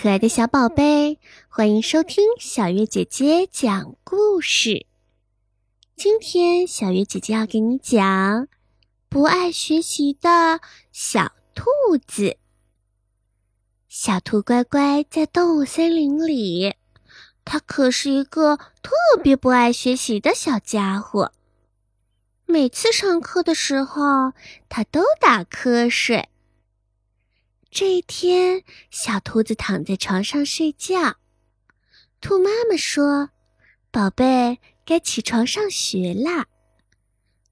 [0.00, 4.86] 可爱的小宝贝，欢迎收听小月姐姐讲故事。
[5.96, 8.46] 今天小月姐姐要给你讲
[9.08, 10.60] 不爱学习的
[10.92, 11.66] 小兔
[12.06, 12.36] 子。
[13.88, 16.76] 小兔乖乖在动物森林里，
[17.44, 21.32] 它可是一个特别不爱学习的小家伙。
[22.46, 24.32] 每次上课的时候，
[24.68, 26.28] 它都打瞌睡。
[27.70, 31.16] 这一天，小兔子躺在床上睡觉。
[32.20, 33.30] 兔妈妈说
[33.92, 36.46] ：“宝贝，该起床上学啦。”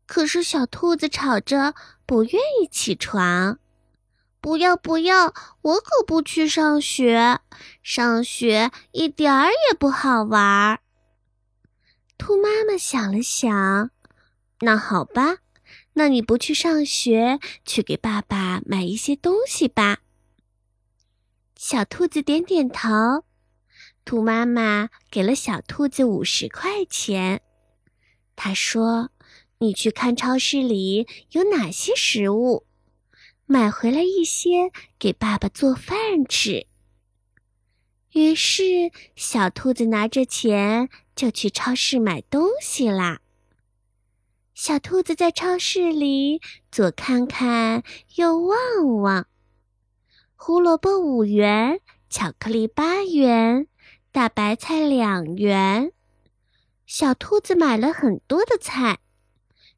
[0.07, 1.75] 可是小兔子吵着
[2.07, 3.59] 不愿意起床。
[4.41, 7.41] “不要不要，我可不去上学，
[7.83, 10.81] 上学一点儿也不好玩。”
[12.17, 13.91] 兔妈妈想了想，
[14.61, 15.39] 那好吧，
[15.93, 19.99] 那你不去上学，去给爸爸买一些东西吧。
[21.59, 23.25] 小兔子点点头，
[24.05, 27.41] 兔妈妈给了小兔子五十块钱。
[28.37, 29.11] 她说
[29.59, 32.67] ：“你去看超市里有哪些食物，
[33.47, 36.67] 买回来一些给爸爸做饭吃。”
[38.13, 43.23] 于是，小兔子拿着钱就去超市买东西啦。
[44.55, 47.83] 小兔子在超市里左看看，
[48.17, 49.27] 右望望。
[50.39, 53.67] 胡萝卜五元，巧克力八元，
[54.13, 55.93] 大白菜两元。
[56.87, 58.99] 小兔子买了很多的菜。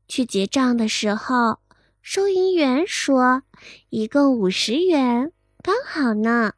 [0.08, 1.60] 去结账的时候，
[2.02, 3.44] 收银员说
[3.88, 6.54] ：“一共五十元，刚好呢。”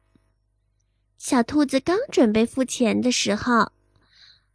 [1.17, 3.71] 小兔子刚准备付钱的时候，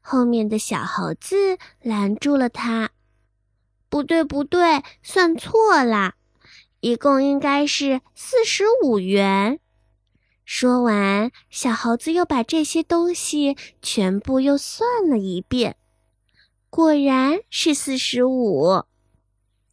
[0.01, 2.91] 后面的小猴子拦住了他
[3.89, 6.15] ：“不对，不对，算错了。”
[6.87, 9.59] 一共应该是四十五元。
[10.45, 15.75] 说完，小猴子又把这些东西全部又算了一遍，
[16.71, 18.85] 果然是四十五。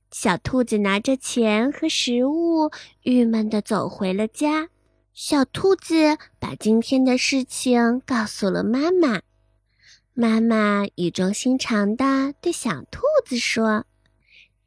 [0.10, 2.72] 小兔子拿着钱和食物，
[3.04, 4.70] 郁闷地走回了家。
[5.14, 9.22] 小兔子把今天的事情告诉了妈妈。
[10.16, 13.86] 妈妈语重心长地对小兔子说。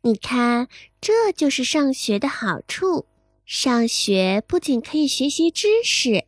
[0.07, 0.69] 你看，
[1.01, 3.07] 这就是上学的好处。
[3.45, 6.27] 上学不仅可以学习知识，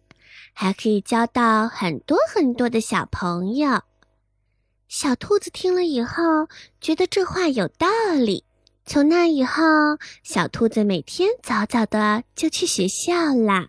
[0.53, 3.83] 还可以交到很多很多的小朋友。
[4.89, 6.49] 小兔子听了以后，
[6.81, 8.43] 觉得这话有道理。
[8.85, 9.63] 从那以后，
[10.25, 13.69] 小兔子每天早早的就去学校啦。